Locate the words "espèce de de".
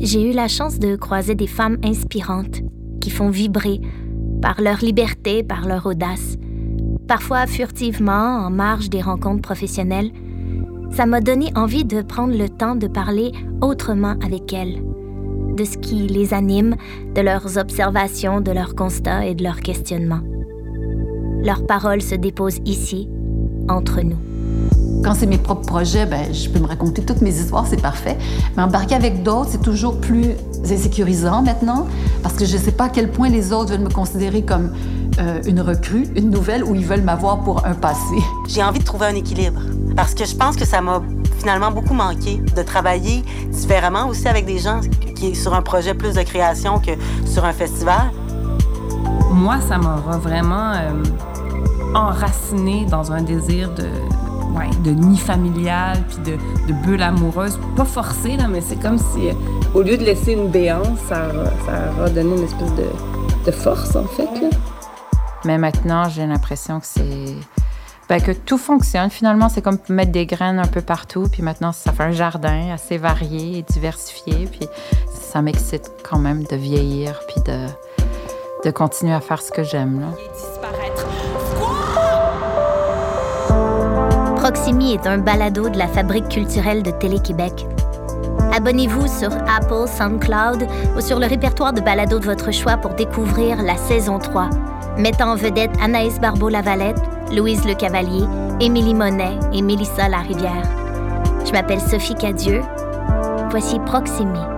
62.44-63.50